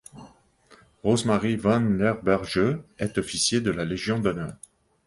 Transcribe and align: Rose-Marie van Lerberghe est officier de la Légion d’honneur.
Rose-Marie 1.03 1.57
van 1.57 1.81
Lerberghe 1.81 2.81
est 2.97 3.19
officier 3.19 3.61
de 3.61 3.69
la 3.69 3.85
Légion 3.85 4.17
d’honneur. 4.19 4.55